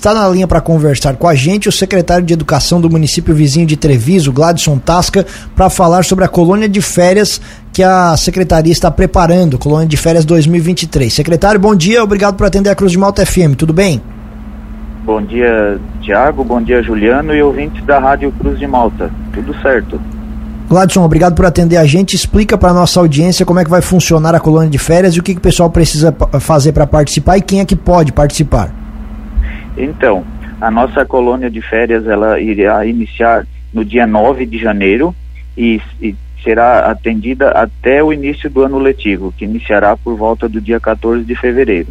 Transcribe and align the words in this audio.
está 0.00 0.14
na 0.14 0.26
linha 0.28 0.48
para 0.48 0.62
conversar 0.62 1.16
com 1.16 1.28
a 1.28 1.34
gente 1.34 1.68
o 1.68 1.72
secretário 1.72 2.24
de 2.24 2.32
Educação 2.32 2.80
do 2.80 2.88
município 2.88 3.34
vizinho 3.34 3.66
de 3.66 3.76
Treviso, 3.76 4.32
Gladson 4.32 4.78
Tasca, 4.78 5.26
para 5.54 5.68
falar 5.68 6.06
sobre 6.06 6.24
a 6.24 6.28
colônia 6.28 6.66
de 6.66 6.80
férias 6.80 7.38
que 7.70 7.82
a 7.82 8.16
secretaria 8.16 8.72
está 8.72 8.90
preparando, 8.90 9.58
colônia 9.58 9.86
de 9.86 9.98
férias 9.98 10.24
2023. 10.24 11.12
Secretário, 11.12 11.60
bom 11.60 11.74
dia, 11.74 12.02
obrigado 12.02 12.34
por 12.34 12.46
atender 12.46 12.70
a 12.70 12.74
Cruz 12.74 12.92
de 12.92 12.98
Malta 12.98 13.26
FM, 13.26 13.54
tudo 13.58 13.74
bem? 13.74 14.00
Bom 15.04 15.20
dia, 15.20 15.78
Tiago, 16.00 16.44
bom 16.44 16.62
dia, 16.62 16.82
Juliano 16.82 17.34
e 17.34 17.42
ouvintes 17.42 17.84
da 17.84 17.98
Rádio 17.98 18.32
Cruz 18.32 18.58
de 18.58 18.66
Malta, 18.66 19.10
tudo 19.34 19.54
certo. 19.60 20.00
Gladson, 20.70 21.04
obrigado 21.04 21.34
por 21.34 21.44
atender 21.44 21.76
a 21.76 21.84
gente. 21.84 22.16
Explica 22.16 22.56
para 22.56 22.72
nossa 22.72 22.98
audiência 23.00 23.44
como 23.44 23.58
é 23.58 23.64
que 23.64 23.70
vai 23.70 23.82
funcionar 23.82 24.34
a 24.34 24.40
colônia 24.40 24.70
de 24.70 24.78
férias 24.78 25.14
e 25.14 25.20
o 25.20 25.22
que, 25.22 25.34
que 25.34 25.40
o 25.40 25.42
pessoal 25.42 25.68
precisa 25.68 26.14
fazer 26.40 26.72
para 26.72 26.86
participar 26.86 27.36
e 27.36 27.42
quem 27.42 27.60
é 27.60 27.66
que 27.66 27.76
pode 27.76 28.12
participar. 28.12 28.79
Então, 29.84 30.24
a 30.60 30.70
nossa 30.70 31.04
colônia 31.04 31.50
de 31.50 31.62
férias 31.62 32.06
ela 32.06 32.38
irá 32.38 32.84
iniciar 32.84 33.46
no 33.72 33.84
dia 33.84 34.06
9 34.06 34.44
de 34.44 34.58
janeiro 34.58 35.14
e, 35.56 35.80
e 36.00 36.14
será 36.42 36.90
atendida 36.90 37.50
até 37.50 38.02
o 38.02 38.12
início 38.12 38.50
do 38.50 38.62
ano 38.62 38.78
letivo, 38.78 39.32
que 39.36 39.44
iniciará 39.44 39.96
por 39.96 40.16
volta 40.16 40.48
do 40.48 40.60
dia 40.60 40.78
14 40.78 41.24
de 41.24 41.34
fevereiro. 41.34 41.88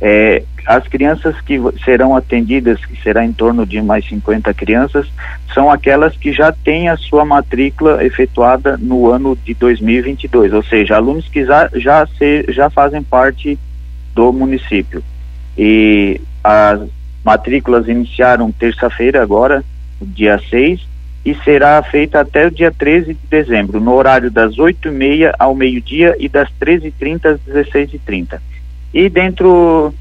É, 0.00 0.42
as 0.66 0.86
crianças 0.88 1.40
que 1.40 1.58
serão 1.84 2.16
atendidas, 2.16 2.84
que 2.84 3.00
será 3.02 3.24
em 3.24 3.32
torno 3.32 3.64
de 3.64 3.80
mais 3.80 4.06
50 4.06 4.52
crianças, 4.54 5.06
são 5.52 5.70
aquelas 5.70 6.16
que 6.16 6.32
já 6.32 6.52
têm 6.52 6.88
a 6.88 6.96
sua 6.96 7.24
matrícula 7.24 8.04
efetuada 8.04 8.76
no 8.76 9.10
ano 9.10 9.36
de 9.36 9.54
2022, 9.54 10.52
ou 10.52 10.62
seja, 10.62 10.96
alunos 10.96 11.28
que 11.28 11.44
já, 11.44 11.70
já, 11.74 12.06
se, 12.18 12.44
já 12.48 12.68
fazem 12.70 13.02
parte 13.02 13.58
do 14.14 14.32
município. 14.32 15.02
E 15.56 16.20
as 16.42 16.80
matrículas 17.24 17.88
iniciaram 17.88 18.52
terça-feira 18.52 19.22
agora, 19.22 19.64
dia 20.00 20.38
6, 20.50 20.86
e 21.24 21.34
será 21.36 21.82
feita 21.82 22.20
até 22.20 22.46
o 22.46 22.50
dia 22.50 22.70
13 22.70 23.14
de 23.14 23.20
dezembro, 23.30 23.80
no 23.80 23.94
horário 23.94 24.30
das 24.30 24.56
8h30 24.56 25.32
ao 25.38 25.54
meio-dia 25.54 26.14
e 26.18 26.28
das 26.28 26.50
13h30 26.60 27.24
às 27.24 27.40
16h30. 27.40 28.38
E 28.92 29.08
dentro 29.08 29.94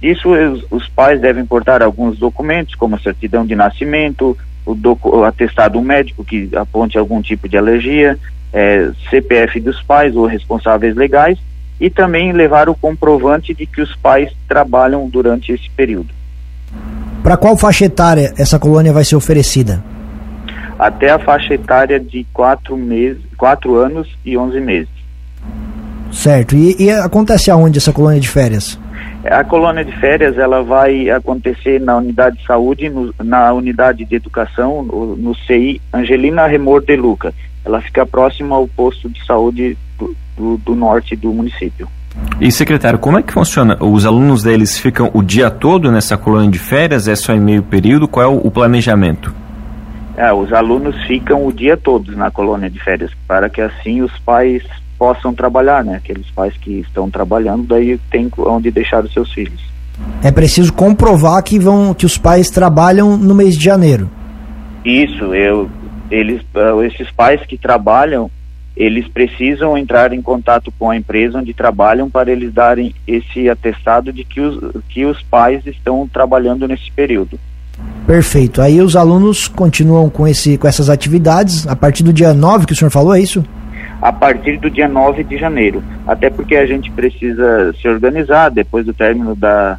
disso, 0.00 0.30
os, 0.30 0.64
os, 0.70 0.88
pais 0.88 1.20
devem 1.20 1.44
portar 1.44 1.82
alguns 1.82 2.18
documentos, 2.18 2.74
como 2.74 2.96
a 2.96 2.98
certidão 2.98 3.44
de 3.44 3.54
nascimento, 3.54 4.36
o, 4.64 4.74
o 5.02 5.24
atestado 5.24 5.80
médico 5.82 6.24
que 6.24 6.48
aponte 6.56 6.96
algum 6.96 7.20
tipo 7.20 7.46
de 7.46 7.58
alergia, 7.58 8.18
é, 8.52 8.90
CPF 9.10 9.60
dos 9.60 9.82
pais 9.82 10.16
ou 10.16 10.24
responsáveis 10.24 10.96
legais, 10.96 11.38
e 11.78 11.90
também 11.90 12.32
levar 12.32 12.68
o 12.68 12.74
comprovante 12.74 13.54
de 13.54 13.66
que 13.66 13.82
os 13.82 13.94
pais 13.96 14.32
trabalham 14.48 15.08
durante 15.08 15.52
esse 15.52 15.68
período. 15.70 16.19
Para 17.22 17.36
qual 17.36 17.56
faixa 17.56 17.84
etária 17.84 18.32
essa 18.38 18.58
colônia 18.58 18.92
vai 18.92 19.04
ser 19.04 19.16
oferecida? 19.16 19.82
Até 20.78 21.10
a 21.10 21.18
faixa 21.18 21.54
etária 21.54 22.00
de 22.00 22.26
4 22.32 22.76
meses, 22.76 23.22
quatro 23.36 23.76
anos 23.76 24.08
e 24.24 24.36
11 24.36 24.60
meses. 24.60 25.00
Certo. 26.12 26.56
E, 26.56 26.76
e, 26.82 26.90
acontece 26.90 27.50
aonde 27.50 27.78
essa 27.78 27.92
colônia 27.92 28.20
de 28.20 28.28
férias? 28.28 28.78
A 29.24 29.44
colônia 29.44 29.84
de 29.84 29.92
férias 30.00 30.38
ela 30.38 30.62
vai 30.62 31.10
acontecer 31.10 31.80
na 31.80 31.98
unidade 31.98 32.38
de 32.38 32.46
saúde, 32.46 32.88
no, 32.88 33.14
na 33.22 33.52
unidade 33.52 34.04
de 34.04 34.14
educação, 34.14 34.82
no, 34.82 35.16
no, 35.16 35.34
CI 35.34 35.80
Angelina 35.92 36.46
Remor 36.46 36.82
de 36.82 36.96
Luca. 36.96 37.32
Ela 37.64 37.80
fica 37.82 38.06
próxima 38.06 38.56
ao 38.56 38.66
posto 38.66 39.08
de 39.10 39.24
saúde 39.26 39.76
do, 39.98 40.16
do, 40.36 40.56
do 40.56 40.74
norte 40.74 41.14
do 41.14 41.32
município. 41.32 41.86
E 42.40 42.50
secretário, 42.50 42.98
como 42.98 43.18
é 43.18 43.22
que 43.22 43.32
funciona? 43.32 43.76
Os 43.80 44.06
alunos 44.06 44.42
deles 44.42 44.78
ficam 44.78 45.10
o 45.12 45.22
dia 45.22 45.50
todo 45.50 45.92
nessa 45.92 46.16
colônia 46.16 46.50
de 46.50 46.58
férias? 46.58 47.06
É 47.06 47.14
só 47.14 47.32
em 47.34 47.40
meio 47.40 47.62
período? 47.62 48.08
Qual 48.08 48.24
é 48.24 48.28
o, 48.28 48.50
planejamento? 48.50 49.34
É, 50.16 50.32
os 50.32 50.52
alunos 50.52 50.96
ficam 51.06 51.46
o 51.46 51.52
dia 51.52 51.76
todo 51.76 52.16
na 52.16 52.30
colônia 52.30 52.68
de 52.68 52.82
férias, 52.82 53.10
para 53.28 53.48
que 53.48 53.60
assim 53.60 54.02
os 54.02 54.18
pais 54.20 54.62
possam 54.98 55.32
trabalhar, 55.32 55.84
né? 55.84 55.96
Aqueles 55.96 56.30
pais 56.30 56.54
que 56.56 56.80
estão 56.80 57.10
trabalhando, 57.10 57.64
daí 57.64 57.98
tem 58.10 58.30
onde 58.38 58.70
deixar 58.70 59.04
os 59.04 59.12
seus 59.12 59.32
filhos. 59.32 59.60
É 60.22 60.30
preciso 60.30 60.72
comprovar 60.72 61.42
que 61.42 61.58
vão 61.58 61.94
que 61.94 62.06
os 62.06 62.18
pais 62.18 62.50
trabalham 62.50 63.16
no 63.16 63.34
mês 63.34 63.56
de 63.56 63.64
janeiro. 63.64 64.10
Isso, 64.84 65.34
eu 65.34 65.70
eles 66.10 66.42
uh, 66.54 66.82
esses 66.82 67.10
pais 67.12 67.40
que 67.46 67.56
trabalham, 67.56 68.30
eles 68.76 69.06
precisam 69.08 69.76
entrar 69.76 70.12
em 70.12 70.22
contato 70.22 70.72
com 70.78 70.90
a 70.90 70.96
empresa 70.96 71.38
onde 71.38 71.52
trabalham 71.52 72.08
para 72.08 72.30
eles 72.30 72.52
darem 72.52 72.94
esse 73.06 73.48
atestado 73.48 74.12
de 74.12 74.24
que 74.24 74.40
os 74.40 74.82
que 74.88 75.04
os 75.04 75.22
pais 75.22 75.66
estão 75.66 76.08
trabalhando 76.08 76.66
nesse 76.66 76.90
período. 76.92 77.38
Perfeito. 78.06 78.60
Aí 78.60 78.80
os 78.80 78.96
alunos 78.96 79.48
continuam 79.48 80.08
com 80.08 80.26
esse 80.26 80.56
com 80.56 80.68
essas 80.68 80.88
atividades 80.88 81.66
a 81.66 81.76
partir 81.76 82.02
do 82.02 82.12
dia 82.12 82.32
9 82.32 82.66
que 82.66 82.72
o 82.72 82.76
senhor 82.76 82.90
falou, 82.90 83.14
é 83.14 83.20
isso? 83.20 83.44
a 84.00 84.12
partir 84.12 84.58
do 84.58 84.70
dia 84.70 84.88
9 84.88 85.24
de 85.24 85.36
janeiro. 85.36 85.82
Até 86.06 86.30
porque 86.30 86.56
a 86.56 86.66
gente 86.66 86.90
precisa 86.90 87.72
se 87.80 87.86
organizar 87.86 88.48
depois 88.50 88.86
do 88.86 88.94
término 88.94 89.36
da, 89.36 89.78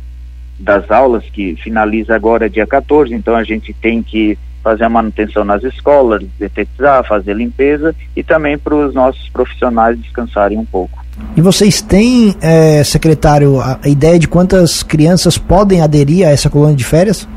das 0.59 0.89
aulas, 0.91 1.23
que 1.33 1.55
finaliza 1.55 2.15
agora 2.15 2.49
dia 2.49 2.67
14, 2.67 3.13
então 3.13 3.35
a 3.35 3.43
gente 3.43 3.73
tem 3.73 4.03
que 4.03 4.37
fazer 4.63 4.83
a 4.83 4.89
manutenção 4.89 5.43
nas 5.43 5.63
escolas, 5.63 6.23
detetizar, 6.39 7.07
fazer 7.07 7.35
limpeza 7.35 7.95
e 8.15 8.23
também 8.23 8.57
para 8.57 8.75
os 8.75 8.93
nossos 8.93 9.27
profissionais 9.29 9.99
descansarem 9.99 10.57
um 10.57 10.65
pouco. 10.65 11.01
E 11.35 11.41
vocês 11.41 11.81
têm, 11.81 12.35
é, 12.41 12.83
secretário, 12.83 13.59
a 13.61 13.87
ideia 13.87 14.17
de 14.17 14.27
quantas 14.27 14.83
crianças 14.83 15.37
podem 15.37 15.81
aderir 15.81 16.27
a 16.27 16.31
essa 16.31 16.49
colônia 16.49 16.75
de 16.75 16.85
férias? 16.85 17.27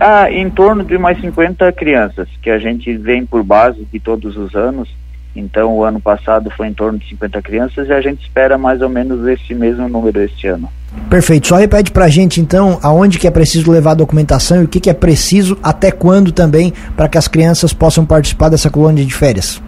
Ah, 0.00 0.30
em 0.30 0.50
torno 0.50 0.84
de 0.84 0.98
mais 0.98 1.20
50 1.20 1.70
crianças, 1.72 2.28
que 2.42 2.50
a 2.50 2.58
gente 2.58 2.96
vem 2.96 3.24
por 3.24 3.44
base 3.44 3.86
de 3.92 4.00
todos 4.00 4.36
os 4.36 4.54
anos, 4.54 4.88
então, 5.34 5.76
o 5.76 5.84
ano 5.84 6.00
passado 6.00 6.48
foi 6.50 6.68
em 6.68 6.72
torno 6.72 6.98
de 6.98 7.08
50 7.08 7.42
crianças 7.42 7.88
e 7.88 7.92
a 7.92 8.00
gente 8.00 8.22
espera 8.22 8.56
mais 8.56 8.80
ou 8.80 8.88
menos 8.88 9.26
esse 9.26 9.52
mesmo 9.52 9.88
número 9.88 10.20
este 10.20 10.46
ano. 10.46 10.68
Perfeito. 11.10 11.48
Só 11.48 11.56
repete 11.56 11.90
para 11.90 12.04
a 12.04 12.08
gente, 12.08 12.40
então, 12.40 12.78
aonde 12.82 13.18
que 13.18 13.26
é 13.26 13.30
preciso 13.30 13.70
levar 13.70 13.92
a 13.92 13.94
documentação 13.94 14.62
e 14.62 14.64
o 14.64 14.68
que, 14.68 14.78
que 14.78 14.88
é 14.88 14.94
preciso, 14.94 15.58
até 15.60 15.90
quando 15.90 16.30
também, 16.30 16.72
para 16.96 17.08
que 17.08 17.18
as 17.18 17.26
crianças 17.26 17.72
possam 17.72 18.06
participar 18.06 18.48
dessa 18.48 18.70
colônia 18.70 19.04
de 19.04 19.12
férias. 19.12 19.60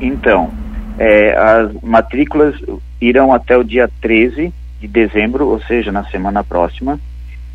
Então, 0.00 0.50
é, 0.98 1.36
as 1.36 1.72
matrículas 1.82 2.54
irão 3.00 3.34
até 3.34 3.58
o 3.58 3.62
dia 3.62 3.90
13 4.00 4.50
de 4.80 4.88
dezembro, 4.88 5.46
ou 5.46 5.60
seja, 5.60 5.92
na 5.92 6.04
semana 6.04 6.42
próxima. 6.42 6.98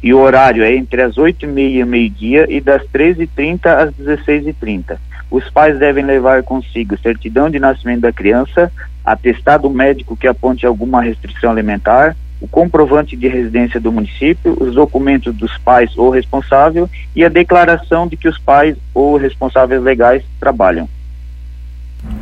E 0.04 0.14
o 0.14 0.20
horário 0.20 0.64
é 0.64 0.76
entre 0.76 1.02
as 1.02 1.16
8h30 1.16 1.82
e 1.82 1.86
meio-dia 1.86 2.46
e 2.48 2.62
das 2.62 2.84
13h30 2.84 3.66
às 3.66 3.92
16h30 3.96 4.98
os 5.30 5.50
pais 5.50 5.78
devem 5.78 6.06
levar 6.06 6.44
consigo 6.44 6.98
certidão 7.00 7.50
de 7.50 7.60
nascimento 7.60 8.02
da 8.02 8.14
criança, 8.14 8.72
atestado 9.04 9.70
médico 9.70 10.16
que 10.16 10.28
aponte 10.28 10.66
alguma 10.66 11.02
restrição 11.02 11.52
alimentar, 11.52 12.16
o 12.42 12.48
comprovante 12.48 13.16
de 13.16 13.28
residência 13.28 13.80
do 13.80 13.92
município, 13.92 14.58
os 14.60 14.74
documentos 14.76 15.34
dos 15.36 15.58
pais 15.60 15.98
ou 15.98 16.10
responsável 16.10 16.90
e 17.16 17.24
a 17.24 17.30
declaração 17.30 18.08
de 18.08 18.18
que 18.18 18.28
os 18.28 18.38
pais 18.38 18.76
ou 18.94 19.18
responsáveis 19.18 19.82
legais 19.82 20.24
trabalham. 20.40 20.88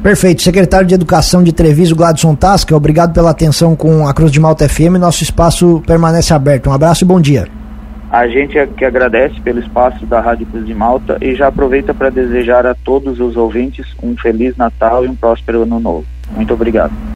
Perfeito. 0.02 0.42
Secretário 0.42 0.88
de 0.88 0.94
Educação 0.94 1.44
de 1.44 1.52
Treviso, 1.52 1.96
Gladson 1.96 2.36
Tasca, 2.36 2.75
obrigado 2.75 3.13
pela 3.13 3.31
atenção 3.31 3.75
com 3.75 4.08
a 4.08 4.13
Cruz 4.13 4.31
de 4.31 4.40
Malta 4.40 4.68
FM. 4.68 4.97
Nosso 5.00 5.24
espaço 5.24 5.84
permanece 5.86 6.34
aberto. 6.34 6.69
Um 6.69 6.74
abraço 6.74 7.03
e 7.03 7.08
bom 7.08 7.19
dia. 7.19 7.47
A 8.13 8.28
gente 8.28 8.59
é 8.59 8.68
que 8.68 8.85
agradece 8.85 9.41
pelo 9.41 9.59
espaço 9.59 10.06
da 10.06 10.22
Rádio 10.22 10.46
Cruz 10.46 10.68
de 10.68 10.74
Malta 10.75 11.18
e 11.19 11.34
já 11.34 11.47
aproveita 11.47 11.96
para 11.96 12.12
desejar 12.12 12.63
a 12.63 12.75
todos 12.75 13.19
os 13.19 13.35
ouvintes 13.35 13.88
um 14.03 14.16
feliz 14.16 14.56
Natal 14.56 15.03
e 15.03 15.07
um 15.07 15.16
próspero 15.16 15.63
ano 15.63 15.79
novo. 15.79 16.06
Muito 16.29 16.53
obrigado. 16.53 16.94